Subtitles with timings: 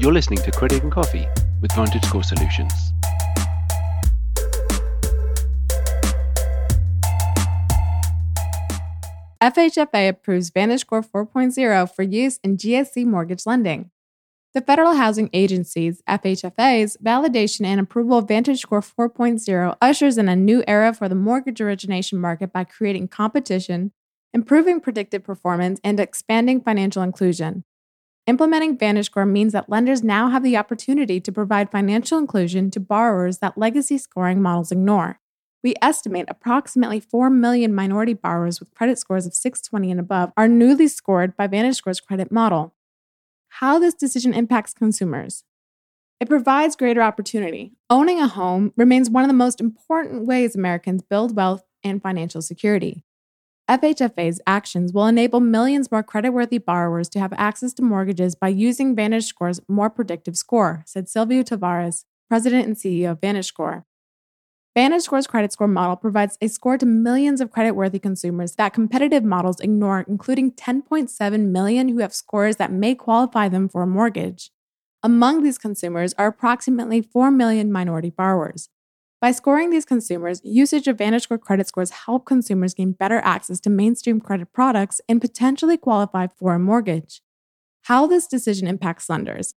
[0.00, 1.26] You're listening to Credit and Coffee
[1.60, 2.72] with VantageScore Solutions.
[9.42, 13.90] FHFA approves VantageScore 4.0 for use in GSE mortgage lending.
[14.54, 20.64] The Federal Housing Agency's FHFA's validation and approval of VantageScore 4.0 ushers in a new
[20.66, 23.92] era for the mortgage origination market by creating competition,
[24.32, 27.64] improving predictive performance, and expanding financial inclusion.
[28.26, 33.38] Implementing VantageScore means that lenders now have the opportunity to provide financial inclusion to borrowers
[33.38, 35.18] that legacy scoring models ignore.
[35.62, 40.48] We estimate approximately 4 million minority borrowers with credit scores of 620 and above are
[40.48, 42.74] newly scored by VantageScore's credit model.
[43.54, 45.44] How this decision impacts consumers.
[46.20, 47.72] It provides greater opportunity.
[47.88, 52.42] Owning a home remains one of the most important ways Americans build wealth and financial
[52.42, 53.02] security.
[53.70, 58.96] FHFA's actions will enable millions more creditworthy borrowers to have access to mortgages by using
[58.96, 63.84] VantageScore's more predictive score, said Silvio Tavares, president and CEO of VantageScore.
[64.76, 69.60] VantageScore's credit score model provides a score to millions of creditworthy consumers that competitive models
[69.60, 74.50] ignore, including 10.7 million who have scores that may qualify them for a mortgage.
[75.00, 78.68] Among these consumers are approximately 4 million minority borrowers.
[79.20, 83.70] By scoring these consumers, usage of VantageScore credit scores help consumers gain better access to
[83.70, 87.20] mainstream credit products and potentially qualify for a mortgage.
[87.82, 89.54] How this decision impacts lenders.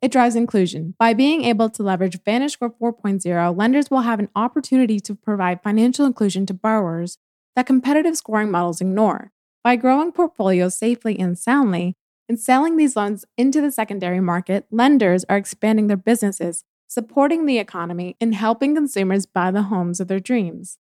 [0.00, 0.94] It drives inclusion.
[0.96, 6.06] By being able to leverage VantageScore 4.0, lenders will have an opportunity to provide financial
[6.06, 7.18] inclusion to borrowers
[7.56, 9.32] that competitive scoring models ignore.
[9.64, 11.96] By growing portfolios safely and soundly
[12.28, 17.58] and selling these loans into the secondary market, lenders are expanding their businesses, supporting the
[17.58, 20.78] economy, and helping consumers buy the homes of their dreams.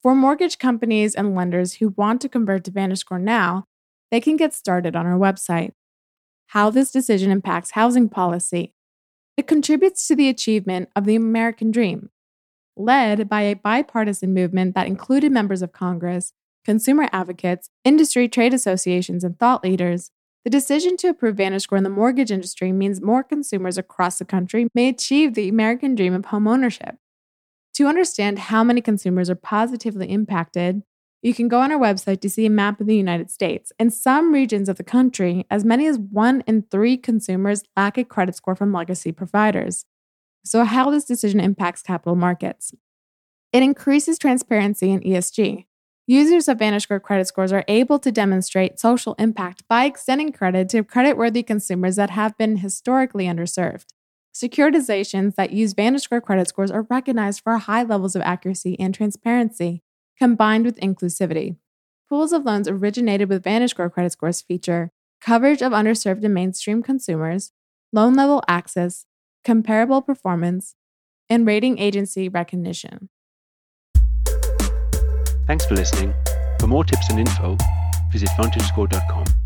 [0.00, 3.66] For mortgage companies and lenders who want to convert to VantageScore now,
[4.12, 5.72] they can get started on our website
[6.48, 8.74] how this decision impacts housing policy.
[9.36, 12.10] It contributes to the achievement of the American dream.
[12.76, 19.24] Led by a bipartisan movement that included members of Congress, consumer advocates, industry trade associations,
[19.24, 20.10] and thought leaders,
[20.44, 24.68] the decision to approve VantageScore in the mortgage industry means more consumers across the country
[24.74, 26.96] may achieve the American dream of homeownership.
[27.74, 30.82] To understand how many consumers are positively impacted,
[31.22, 33.72] you can go on our website to see a map of the United States.
[33.78, 38.04] In some regions of the country, as many as one in three consumers lack a
[38.04, 39.84] credit score from legacy providers.
[40.44, 42.74] So, how this decision impacts capital markets?
[43.52, 45.66] It increases transparency in ESG.
[46.08, 50.82] Users of VantageScore credit scores are able to demonstrate social impact by extending credit to
[50.82, 53.86] creditworthy consumers that have been historically underserved.
[54.34, 59.84] Securitizations that use VantageScore credit scores are recognized for high levels of accuracy and transparency,
[60.18, 61.56] combined with inclusivity.
[62.08, 67.52] Pools of loans originated with VantageScore credit scores feature coverage of underserved and mainstream consumers,
[67.92, 69.06] loan level access,
[69.44, 70.74] comparable performance,
[71.30, 73.08] and rating agency recognition.
[75.46, 76.14] Thanks for listening.
[76.60, 77.56] For more tips and info,
[78.12, 79.41] visit VantageScore.com.